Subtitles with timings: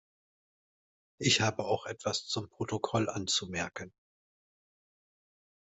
[1.19, 3.93] Ich habe auch etwas zum Protokoll anzumerken.